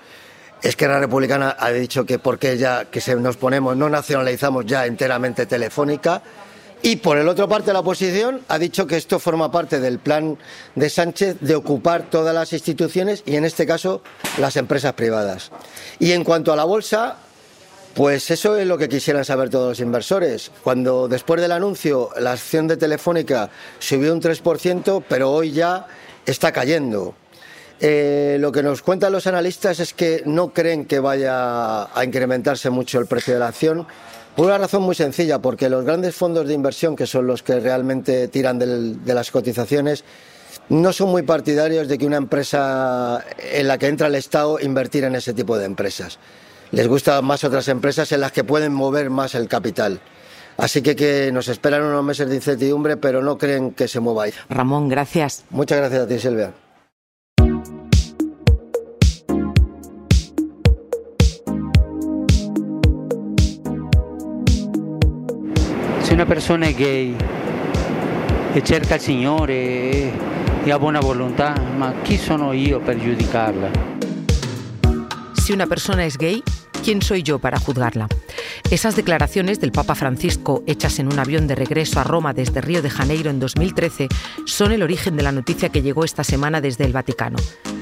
Esquerra 0.61 0.99
Republicana 0.99 1.55
ha 1.59 1.71
dicho 1.71 2.05
que 2.05 2.19
porque 2.19 2.57
ya 2.57 2.85
que 2.85 3.01
se 3.01 3.15
nos 3.15 3.35
ponemos, 3.35 3.75
no 3.75 3.89
nacionalizamos 3.89 4.65
ya 4.65 4.85
enteramente 4.85 5.45
Telefónica. 5.45 6.21
Y 6.83 6.95
por 6.97 7.17
el 7.17 7.27
otro 7.27 7.47
parte, 7.47 7.73
la 7.73 7.79
oposición 7.79 8.41
ha 8.47 8.57
dicho 8.57 8.87
que 8.87 8.97
esto 8.97 9.19
forma 9.19 9.51
parte 9.51 9.79
del 9.79 9.99
plan 9.99 10.37
de 10.73 10.89
Sánchez 10.89 11.37
de 11.39 11.55
ocupar 11.55 12.09
todas 12.09 12.33
las 12.33 12.53
instituciones 12.53 13.21
y, 13.25 13.35
en 13.35 13.45
este 13.45 13.67
caso, 13.67 14.01
las 14.39 14.55
empresas 14.55 14.93
privadas. 14.93 15.51
Y 15.99 16.13
en 16.13 16.23
cuanto 16.23 16.51
a 16.51 16.55
la 16.55 16.63
bolsa, 16.63 17.17
pues 17.93 18.31
eso 18.31 18.55
es 18.55 18.65
lo 18.65 18.77
que 18.77 18.87
quisieran 18.87 19.25
saber 19.25 19.49
todos 19.49 19.69
los 19.69 19.79
inversores. 19.79 20.51
Cuando 20.63 21.07
después 21.07 21.41
del 21.41 21.51
anuncio 21.51 22.09
la 22.19 22.33
acción 22.33 22.67
de 22.67 22.77
Telefónica 22.77 23.49
subió 23.79 24.13
un 24.13 24.21
3%, 24.21 25.03
pero 25.07 25.31
hoy 25.31 25.51
ya 25.51 25.87
está 26.25 26.51
cayendo. 26.51 27.15
Eh, 27.81 28.37
lo 28.39 28.51
que 28.51 28.63
nos 28.63 28.81
cuentan 28.81 29.11
los 29.11 29.27
analistas 29.27 29.79
es 29.79 29.93
que 29.93 30.21
no 30.25 30.53
creen 30.53 30.85
que 30.85 30.99
vaya 30.99 31.83
a 31.93 32.05
incrementarse 32.05 32.69
mucho 32.69 32.99
el 32.99 33.07
precio 33.07 33.33
de 33.33 33.39
la 33.39 33.47
acción, 33.47 33.87
por 34.35 34.45
una 34.45 34.57
razón 34.57 34.83
muy 34.83 34.95
sencilla, 34.95 35.39
porque 35.39 35.67
los 35.67 35.83
grandes 35.83 36.15
fondos 36.15 36.47
de 36.47 36.53
inversión, 36.53 36.95
que 36.95 37.07
son 37.07 37.27
los 37.27 37.43
que 37.43 37.59
realmente 37.59 38.27
tiran 38.29 38.59
de 38.59 39.13
las 39.13 39.31
cotizaciones, 39.31 40.05
no 40.69 40.93
son 40.93 41.09
muy 41.09 41.23
partidarios 41.23 41.87
de 41.87 41.97
que 41.97 42.05
una 42.05 42.17
empresa 42.17 43.25
en 43.37 43.67
la 43.67 43.77
que 43.77 43.87
entra 43.87 44.07
el 44.07 44.15
Estado 44.15 44.59
invertir 44.59 45.03
en 45.03 45.15
ese 45.15 45.33
tipo 45.33 45.57
de 45.57 45.65
empresas 45.65 46.19
les 46.71 46.87
gustan 46.87 47.23
más 47.25 47.43
otras 47.43 47.67
empresas 47.67 48.11
en 48.11 48.21
las 48.21 48.31
que 48.31 48.43
pueden 48.43 48.73
mover 48.73 49.09
más 49.09 49.35
el 49.35 49.47
capital. 49.47 49.99
Así 50.57 50.81
que, 50.81 50.95
que 50.95 51.31
nos 51.31 51.47
esperan 51.47 51.83
unos 51.83 52.03
meses 52.03 52.29
de 52.29 52.35
incertidumbre, 52.35 52.97
pero 52.97 53.21
no 53.21 53.37
creen 53.37 53.71
que 53.71 53.87
se 53.87 53.99
mueva 53.99 54.23
ahí. 54.23 54.33
Ramón, 54.49 54.89
gracias. 54.89 55.43
Muchas 55.49 55.77
gracias 55.79 56.01
a 56.01 56.07
ti, 56.07 56.19
Silvia. 56.19 56.53
Si 66.03 66.13
una 66.13 66.25
persona 66.25 66.67
es 66.67 66.77
gay 66.77 67.15
e 68.53 68.61
cerca 68.61 68.95
il 68.95 69.01
Signore 69.01 70.11
e 70.63 70.71
ha 70.71 70.77
buona 70.77 70.99
volontà, 70.99 71.55
ma 71.77 71.93
chi 72.03 72.17
sono 72.17 72.51
io 72.51 72.81
per 72.81 72.97
giudicarla? 72.97 74.00
Si 75.41 75.53
una 75.53 75.65
persona 75.65 76.05
es 76.05 76.19
gay, 76.19 76.43
¿quién 76.83 77.01
soy 77.01 77.23
yo 77.23 77.39
para 77.39 77.59
juzgarla? 77.59 78.07
Esas 78.69 78.95
declaraciones 78.95 79.59
del 79.59 79.71
Papa 79.71 79.95
Francisco, 79.95 80.63
hechas 80.67 80.99
en 80.99 81.11
un 81.11 81.17
avión 81.17 81.47
de 81.47 81.55
regreso 81.55 81.99
a 81.99 82.03
Roma 82.03 82.31
desde 82.31 82.61
Río 82.61 82.83
de 82.83 82.91
Janeiro 82.91 83.31
en 83.31 83.39
2013, 83.39 84.07
son 84.45 84.71
el 84.71 84.83
origen 84.83 85.17
de 85.17 85.23
la 85.23 85.31
noticia 85.31 85.69
que 85.69 85.81
llegó 85.81 86.05
esta 86.05 86.23
semana 86.23 86.61
desde 86.61 86.85
el 86.85 86.93
Vaticano, 86.93 87.39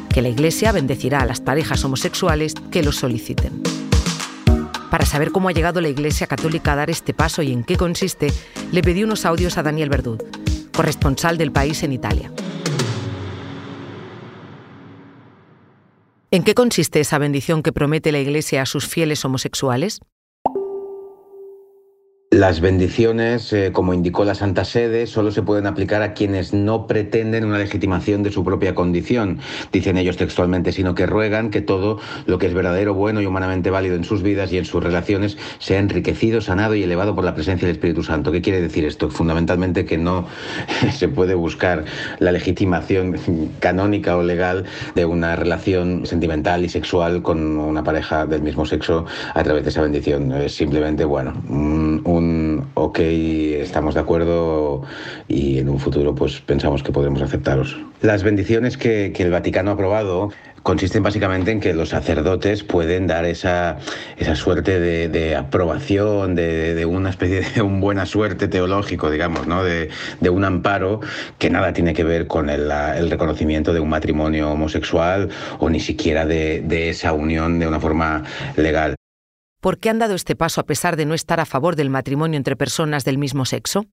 que 0.08 0.22
la 0.22 0.30
Iglesia 0.30 0.72
bendecirá 0.72 1.20
a 1.20 1.26
las 1.26 1.42
parejas 1.42 1.84
homosexuales 1.84 2.54
que 2.72 2.82
lo 2.82 2.94
soliciten. 2.94 3.62
Para 4.90 5.06
saber 5.06 5.32
cómo 5.32 5.50
ha 5.50 5.52
llegado 5.52 5.82
la 5.82 5.90
Iglesia 5.90 6.28
Católica 6.28 6.72
a 6.72 6.78
dar 6.78 6.90
este 6.90 7.14
paso 7.14 7.42
y 7.42 7.52
en 7.52 7.66
qué 7.66 7.76
consiste, 7.76 8.32
le 8.72 8.82
pedí 8.82 9.04
unos 9.04 9.26
audios 9.26 9.58
a 9.58 9.64
Daniel 9.64 9.90
Verdud, 9.90 10.22
corresponsal 10.74 11.38
del 11.38 11.52
país 11.52 11.84
en 11.84 11.92
Italia. 11.92 12.32
¿En 16.32 16.44
qué 16.44 16.54
consiste 16.54 17.00
esa 17.00 17.18
bendición 17.18 17.64
que 17.64 17.74
promete 17.74 18.12
la 18.12 18.20
Iglesia 18.20 18.62
a 18.62 18.68
sus 18.68 18.88
fieles 18.88 19.26
homosexuales? 19.26 20.00
Las 22.32 22.62
bendiciones, 22.62 23.52
eh, 23.54 23.72
como 23.74 23.92
indicó 23.92 24.24
la 24.24 24.36
Santa 24.36 24.64
Sede, 24.64 25.08
solo 25.08 25.32
se 25.32 25.42
pueden 25.42 25.66
aplicar 25.66 26.04
a 26.04 26.14
quienes 26.14 26.54
no 26.54 26.86
pretenden 26.86 27.44
una 27.44 27.58
legitimación 27.58 28.22
de 28.22 28.32
su 28.32 28.44
propia 28.44 28.76
condición, 28.76 29.40
dicen 29.72 29.98
ellos 29.98 30.16
textualmente, 30.16 30.72
sino 30.72 30.94
que 30.94 31.08
ruegan 31.08 31.50
que 31.50 31.62
todo 31.62 31.98
lo 32.28 32.38
que 32.38 32.46
es 32.46 32.54
verdadero, 32.54 32.94
bueno 32.94 33.20
y 33.20 33.26
humanamente 33.26 33.72
válido 33.72 33.96
en 33.96 34.04
sus 34.04 34.22
vidas 34.22 34.54
y 34.54 34.60
en 34.60 34.66
sus 34.66 34.84
relaciones 34.84 35.40
sea 35.58 35.80
enriquecido, 35.80 36.40
sanado 36.40 36.76
y 36.76 36.84
elevado 36.84 37.16
por 37.16 37.26
la 37.26 37.34
presencia 37.34 37.68
del 37.68 37.78
Espíritu 37.78 38.04
Santo. 38.04 38.32
¿Qué 38.32 38.44
quiere 38.44 38.62
decir 38.62 38.86
esto? 38.86 39.10
Fundamentalmente 39.10 39.86
que 39.86 39.98
no 39.98 40.28
se 40.94 41.08
puede 41.08 41.34
buscar 41.34 41.86
la 42.20 42.32
legitimación 42.32 43.18
canónica 43.60 44.16
o 44.16 44.22
legal 44.22 44.66
de 44.94 45.04
una 45.04 45.36
relación 45.36 46.06
sentimental 46.06 46.64
y 46.64 46.70
sexual 46.70 47.24
con 47.24 47.58
una 47.58 47.84
pareja 47.84 48.28
del 48.28 48.44
mismo 48.44 48.68
sexo 48.68 49.08
a 49.34 49.42
través 49.42 49.64
de 49.64 49.72
esa 49.72 49.82
bendición. 49.82 50.32
Es 50.34 50.54
simplemente, 50.54 51.06
bueno, 51.06 51.34
un 51.50 52.19
ok, 52.74 53.00
estamos 53.00 53.94
de 53.94 54.00
acuerdo 54.00 54.84
y 55.28 55.60
en 55.60 55.70
un 55.70 55.80
futuro 55.80 56.16
pues 56.16 56.40
pensamos 56.42 56.84
que 56.84 56.92
podremos 56.92 57.22
aceptaros. 57.22 57.78
Las 58.02 58.24
bendiciones 58.24 58.78
que, 58.78 59.14
el 59.18 59.32
Vaticano 59.32 59.72
ha 59.72 59.74
aprobado 59.74 60.30
consisten 60.64 61.04
básicamente 61.04 61.52
en 61.52 61.60
que 61.60 61.74
los 61.74 61.90
sacerdotes 61.90 62.64
pueden 62.64 63.08
dar 63.08 63.26
esa, 63.26 63.78
esa 64.18 64.36
suerte 64.36 64.80
de, 64.80 65.36
aprobación, 65.36 66.36
de, 66.36 66.86
una 66.86 67.10
especie 67.10 67.42
de 67.42 67.62
un 67.62 67.80
buena 67.80 68.06
suerte 68.06 68.48
teológico, 68.48 69.10
digamos, 69.10 69.48
¿no? 69.48 69.64
de, 69.64 69.90
un 70.30 70.44
amparo 70.44 71.00
que 71.38 71.50
nada 71.50 71.74
tiene 71.74 71.94
que 71.94 72.04
ver 72.04 72.28
con 72.28 72.50
el, 72.50 72.72
el, 72.72 73.10
reconocimiento 73.10 73.74
de 73.74 73.80
un 73.80 73.90
matrimonio 73.90 74.52
homosexual 74.52 75.30
o 75.60 75.70
ni 75.70 75.80
siquiera 75.80 76.26
de 76.26 76.90
esa 76.90 77.14
unión 77.14 77.60
de 77.60 77.68
una 77.68 77.80
forma 77.80 78.24
legal. 78.56 78.99
¿Por 79.62 79.78
qué 79.80 79.90
han 79.90 80.00
dado 80.00 80.16
este 80.16 80.38
paso 80.38 80.62
a 80.62 80.66
pesar 80.66 80.96
de 80.96 81.06
no 81.06 81.14
estar 81.14 81.42
a 81.42 81.46
favor 81.46 81.76
del 81.76 81.90
matrimonio 81.90 82.38
entre 82.38 82.56
personas 82.56 83.04
del 83.04 83.18
mismo 83.18 83.44
sexo? 83.44 83.88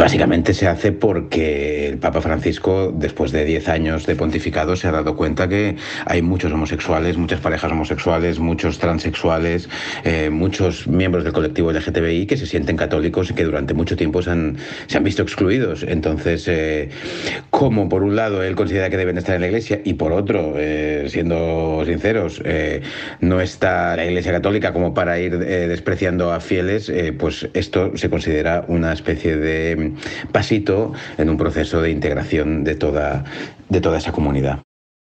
Básicamente 0.00 0.54
se 0.54 0.66
hace 0.66 0.92
porque 0.92 1.86
el 1.86 1.98
Papa 1.98 2.22
Francisco, 2.22 2.90
después 2.90 3.32
de 3.32 3.44
10 3.44 3.68
años 3.68 4.06
de 4.06 4.16
pontificado, 4.16 4.74
se 4.74 4.88
ha 4.88 4.92
dado 4.92 5.14
cuenta 5.14 5.46
que 5.46 5.76
hay 6.06 6.22
muchos 6.22 6.50
homosexuales, 6.50 7.18
muchas 7.18 7.40
parejas 7.40 7.70
homosexuales, 7.70 8.38
muchos 8.38 8.78
transexuales, 8.78 9.68
eh, 10.04 10.30
muchos 10.30 10.88
miembros 10.88 11.22
del 11.22 11.34
colectivo 11.34 11.70
LGTBI 11.70 12.24
que 12.24 12.38
se 12.38 12.46
sienten 12.46 12.78
católicos 12.78 13.30
y 13.30 13.34
que 13.34 13.44
durante 13.44 13.74
mucho 13.74 13.94
tiempo 13.94 14.22
se 14.22 14.30
han, 14.30 14.56
visto 15.02 15.20
excluidos. 15.20 15.82
Entonces, 15.82 16.48
eh, 16.48 16.88
como 17.50 17.90
por 17.90 18.02
un 18.02 18.16
lado 18.16 18.42
él 18.42 18.56
considera 18.56 18.88
que 18.88 18.96
deben 18.96 19.18
estar 19.18 19.34
en 19.34 19.42
la 19.42 19.48
Iglesia 19.48 19.82
y 19.84 19.94
por 19.94 20.12
otro, 20.12 20.54
eh, 20.56 21.08
siendo 21.10 21.82
sinceros, 21.84 22.42
no 23.20 23.38
está 23.42 23.96
la 23.96 24.06
Iglesia 24.06 24.32
católica 24.32 24.72
como 24.72 24.94
para 24.94 25.20
ir 25.20 25.36
despreciando 25.36 26.32
a 26.32 26.40
fieles, 26.40 26.90
pues 27.18 27.50
esto 27.52 27.94
se 27.98 28.08
considera 28.08 28.64
una 28.66 28.94
especie 28.94 29.36
de 29.36 29.89
pasito 30.32 30.92
en 31.18 31.30
un 31.30 31.36
proceso 31.36 31.80
de 31.80 31.90
integración 31.90 32.64
de 32.64 32.74
toda, 32.74 33.24
de 33.68 33.80
toda 33.80 33.98
esa 33.98 34.12
comunidad. 34.12 34.62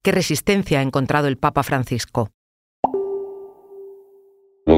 ¿Qué 0.03 0.13
resistencia 0.13 0.81
ha 0.81 0.83
encontrado 0.83 1.29
el 1.29 1.39
Papa 1.39 1.63
Francisco? 1.63 2.31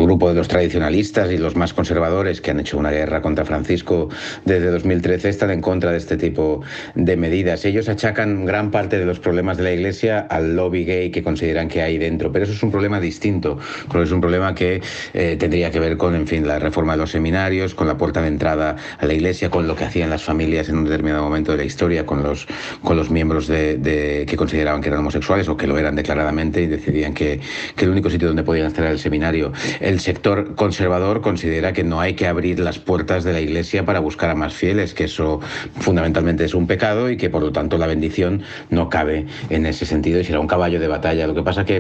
Grupo 0.04 0.28
de 0.28 0.34
los 0.34 0.48
tradicionalistas 0.48 1.32
y 1.32 1.38
los 1.38 1.56
más 1.56 1.72
conservadores 1.72 2.42
que 2.42 2.50
han 2.50 2.60
hecho 2.60 2.76
una 2.76 2.90
guerra 2.90 3.22
contra 3.22 3.46
Francisco 3.46 4.10
desde 4.44 4.70
2013 4.70 5.30
están 5.30 5.50
en 5.50 5.62
contra 5.62 5.92
de 5.92 5.96
este 5.96 6.18
tipo 6.18 6.60
de 6.94 7.16
medidas. 7.16 7.64
Ellos 7.64 7.88
achacan 7.88 8.44
gran 8.44 8.70
parte 8.70 8.98
de 8.98 9.06
los 9.06 9.18
problemas 9.18 9.56
de 9.56 9.62
la 9.62 9.72
Iglesia 9.72 10.26
al 10.28 10.56
lobby 10.56 10.84
gay 10.84 11.10
que 11.10 11.22
consideran 11.22 11.68
que 11.68 11.80
hay 11.80 11.96
dentro, 11.96 12.30
pero 12.30 12.44
eso 12.44 12.52
es 12.52 12.62
un 12.62 12.70
problema 12.70 13.00
distinto. 13.00 13.58
Creo 13.88 14.02
que 14.02 14.06
es 14.06 14.12
un 14.12 14.20
problema 14.20 14.54
que 14.54 14.82
eh, 15.14 15.36
tendría 15.38 15.70
que 15.70 15.80
ver 15.80 15.96
con, 15.96 16.14
en 16.14 16.26
fin, 16.26 16.46
la 16.46 16.58
reforma 16.58 16.92
de 16.92 16.98
los 16.98 17.10
seminarios, 17.10 17.74
con 17.74 17.86
la 17.86 17.96
puerta 17.96 18.20
de 18.20 18.28
entrada 18.28 18.76
a 18.98 19.06
la 19.06 19.14
Iglesia, 19.14 19.48
con 19.48 19.66
lo 19.66 19.74
que 19.74 19.84
hacían 19.84 20.10
las 20.10 20.22
familias 20.22 20.68
en 20.68 20.76
un 20.76 20.84
determinado 20.84 21.22
momento 21.22 21.52
de 21.52 21.58
la 21.58 21.64
historia, 21.64 22.04
con 22.04 22.22
los, 22.22 22.46
con 22.82 22.98
los 22.98 23.10
miembros 23.10 23.46
de, 23.46 24.26
que 24.28 24.36
consideraban 24.36 24.82
que 24.82 24.88
eran 24.88 25.00
homosexuales 25.00 25.48
o 25.48 25.56
que 25.56 25.66
lo 25.66 25.78
eran 25.78 25.96
declaradamente 25.96 26.60
y 26.60 26.66
decidían 26.66 27.14
que, 27.14 27.40
el 27.78 27.90
único 27.90 28.10
sitio 28.10 28.28
donde 28.28 28.42
podían 28.42 28.66
estar 28.66 28.84
era 28.84 28.92
el 28.92 28.98
seminario 28.98 29.52
sector 30.00 30.54
conservador 30.54 31.20
considera 31.20 31.72
que 31.72 31.84
no 31.84 32.00
hay 32.00 32.14
que 32.14 32.26
abrir 32.26 32.58
las 32.60 32.78
puertas 32.78 33.24
de 33.24 33.32
la 33.32 33.40
Iglesia 33.40 33.84
para 33.84 34.00
buscar 34.00 34.30
a 34.30 34.34
más 34.34 34.54
fieles, 34.54 34.94
que 34.94 35.04
eso 35.04 35.40
fundamentalmente 35.80 36.44
es 36.44 36.54
un 36.54 36.66
pecado 36.66 37.10
y 37.10 37.16
que 37.16 37.30
por 37.30 37.42
lo 37.42 37.52
tanto 37.52 37.78
la 37.78 37.86
bendición 37.86 38.42
no 38.70 38.88
cabe 38.88 39.26
en 39.50 39.66
ese 39.66 39.86
sentido 39.86 40.20
y 40.20 40.24
será 40.24 40.40
un 40.40 40.46
caballo 40.46 40.80
de 40.80 40.88
batalla. 40.88 41.26
Lo 41.26 41.34
que 41.34 41.42
pasa 41.42 41.64
que 41.64 41.76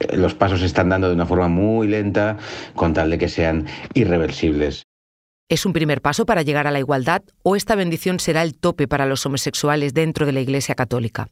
eh, 0.00 0.16
los 0.16 0.34
pasos 0.34 0.60
se 0.60 0.66
están 0.66 0.88
dando 0.88 1.08
de 1.08 1.14
una 1.14 1.26
forma 1.26 1.48
muy 1.48 1.88
lenta 1.88 2.38
con 2.74 2.94
tal 2.94 3.10
de 3.10 3.18
que 3.18 3.28
sean 3.28 3.66
irreversibles. 3.94 4.84
¿Es 5.48 5.66
un 5.66 5.72
primer 5.72 6.00
paso 6.00 6.24
para 6.24 6.42
llegar 6.42 6.66
a 6.66 6.70
la 6.70 6.78
igualdad 6.78 7.22
o 7.42 7.54
esta 7.54 7.74
bendición 7.74 8.18
será 8.18 8.42
el 8.42 8.56
tope 8.58 8.88
para 8.88 9.06
los 9.06 9.24
homosexuales 9.26 9.92
dentro 9.92 10.24
de 10.24 10.32
la 10.32 10.40
Iglesia 10.40 10.74
Católica? 10.74 11.28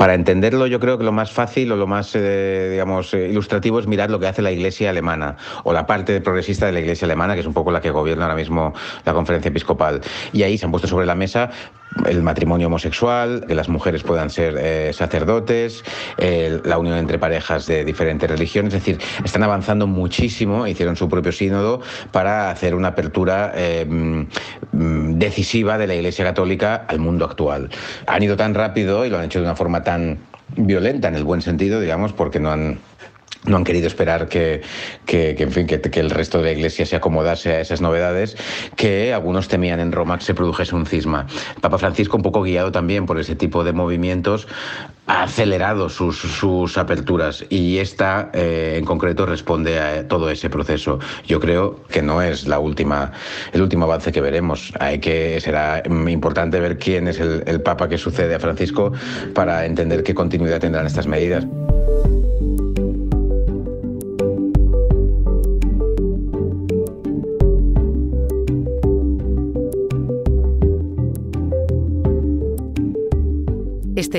Para 0.00 0.14
entenderlo, 0.14 0.66
yo 0.66 0.80
creo 0.80 0.96
que 0.96 1.04
lo 1.04 1.12
más 1.12 1.30
fácil 1.30 1.70
o 1.72 1.76
lo 1.76 1.86
más, 1.86 2.12
eh, 2.14 2.68
digamos, 2.70 3.12
eh, 3.12 3.28
ilustrativo 3.28 3.78
es 3.78 3.86
mirar 3.86 4.10
lo 4.10 4.18
que 4.18 4.28
hace 4.28 4.40
la 4.40 4.50
Iglesia 4.50 4.88
alemana 4.88 5.36
o 5.62 5.74
la 5.74 5.84
parte 5.84 6.22
progresista 6.22 6.64
de 6.64 6.72
la 6.72 6.80
Iglesia 6.80 7.04
alemana, 7.04 7.34
que 7.34 7.40
es 7.40 7.46
un 7.46 7.52
poco 7.52 7.70
la 7.70 7.82
que 7.82 7.90
gobierna 7.90 8.24
ahora 8.24 8.34
mismo 8.34 8.72
la 9.04 9.12
conferencia 9.12 9.50
episcopal. 9.50 10.00
Y 10.32 10.42
ahí 10.42 10.56
se 10.56 10.64
han 10.64 10.70
puesto 10.70 10.88
sobre 10.88 11.04
la 11.04 11.14
mesa 11.14 11.50
el 12.06 12.22
matrimonio 12.22 12.68
homosexual, 12.68 13.44
que 13.46 13.54
las 13.54 13.68
mujeres 13.68 14.02
puedan 14.02 14.30
ser 14.30 14.56
eh, 14.58 14.92
sacerdotes, 14.92 15.84
la 16.64 16.78
unión 16.78 16.96
entre 16.96 17.18
parejas 17.18 17.66
de 17.66 17.84
diferentes 17.84 18.28
religiones. 18.30 18.74
Es 18.74 18.84
decir, 18.84 18.98
están 19.24 19.42
avanzando 19.42 19.86
muchísimo, 19.86 20.66
hicieron 20.66 20.96
su 20.96 21.08
propio 21.08 21.32
sínodo 21.32 21.80
para 22.12 22.50
hacer 22.50 22.74
una 22.74 22.88
apertura 22.88 23.52
mm, 23.86 25.18
decisiva 25.18 25.78
de 25.78 25.86
la 25.86 25.94
Iglesia 25.94 26.24
Católica 26.24 26.84
al 26.88 26.98
mundo 26.98 27.24
actual. 27.24 27.70
Han 28.06 28.22
ido 28.22 28.36
tan 28.36 28.54
rápido 28.54 29.04
y 29.04 29.10
lo 29.10 29.18
han 29.18 29.24
hecho 29.24 29.40
de 29.40 29.46
una 29.46 29.56
forma 29.56 29.82
tan 29.82 30.18
violenta 30.56 31.08
en 31.08 31.14
el 31.14 31.24
buen 31.24 31.42
sentido, 31.42 31.80
digamos, 31.80 32.12
porque 32.12 32.40
no 32.40 32.50
han 32.50 32.78
no 33.44 33.56
han 33.56 33.64
querido 33.64 33.86
esperar 33.86 34.28
que, 34.28 34.62
en 35.06 35.50
fin, 35.50 35.66
que, 35.66 36.00
el 36.00 36.10
resto 36.10 36.38
de 36.38 36.44
la 36.44 36.52
iglesia 36.52 36.84
se 36.84 36.96
acomodase 36.96 37.52
a 37.52 37.60
esas 37.60 37.80
novedades, 37.80 38.36
que 38.76 39.14
algunos 39.14 39.48
temían 39.48 39.80
en 39.80 39.92
Roma 39.92 40.18
que 40.18 40.24
se 40.24 40.34
produjese 40.34 40.74
un 40.74 40.86
cisma. 40.86 41.26
Papa 41.60 41.78
Francisco, 41.78 42.16
un 42.16 42.22
poco 42.22 42.42
guiado 42.42 42.70
también 42.70 43.06
por 43.06 43.18
ese 43.18 43.36
tipo 43.36 43.64
de 43.64 43.72
movimientos, 43.72 44.46
ha 45.06 45.24
acelerado 45.24 45.88
sus, 45.88 46.78
aperturas 46.78 47.44
y 47.48 47.78
esta 47.78 48.30
eh, 48.32 48.76
en 48.78 48.84
concreto 48.84 49.26
responde 49.26 49.80
a 49.80 50.06
todo 50.06 50.30
ese 50.30 50.50
proceso. 50.50 50.98
Yo 51.26 51.40
creo 51.40 51.82
que 51.88 52.02
no 52.02 52.22
es 52.22 52.46
la 52.46 52.58
última, 52.58 53.12
el 53.52 53.62
último 53.62 53.86
avance 53.86 54.12
que 54.12 54.20
veremos. 54.20 54.72
Hay 54.78 55.00
que, 55.00 55.40
será 55.40 55.82
importante 55.86 56.60
ver 56.60 56.78
quién 56.78 57.08
es 57.08 57.18
el 57.18 57.60
Papa 57.62 57.88
que 57.88 57.98
sucede 57.98 58.34
a 58.34 58.38
Francisco 58.38 58.92
para 59.34 59.66
entender 59.66 60.02
qué 60.02 60.14
continuidad 60.14 60.60
tendrán 60.60 60.86
estas 60.86 61.06
medidas. 61.06 61.46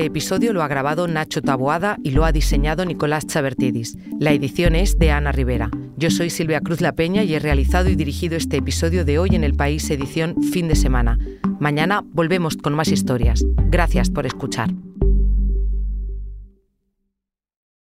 Este 0.02 0.08
episodio 0.08 0.52
lo 0.52 0.64
ha 0.64 0.68
grabado 0.68 1.06
Nacho 1.06 1.42
Taboada 1.42 1.96
y 2.02 2.10
lo 2.10 2.24
ha 2.24 2.32
diseñado 2.32 2.84
Nicolás 2.84 3.24
Chabertidis. 3.24 3.96
La 4.18 4.32
edición 4.32 4.74
es 4.74 4.98
de 4.98 5.12
Ana 5.12 5.30
Rivera. 5.30 5.70
Yo 5.96 6.10
soy 6.10 6.28
Silvia 6.28 6.60
Cruz 6.60 6.80
La 6.80 6.90
Peña 6.90 7.22
y 7.22 7.34
he 7.34 7.38
realizado 7.38 7.88
y 7.88 7.94
dirigido 7.94 8.36
este 8.36 8.56
episodio 8.56 9.04
de 9.04 9.20
hoy 9.20 9.36
en 9.36 9.44
El 9.44 9.54
País 9.54 9.88
edición 9.90 10.42
fin 10.42 10.66
de 10.66 10.74
semana. 10.74 11.20
Mañana 11.60 12.02
volvemos 12.04 12.56
con 12.56 12.74
más 12.74 12.88
historias. 12.88 13.46
Gracias 13.70 14.10
por 14.10 14.26
escuchar. 14.26 14.70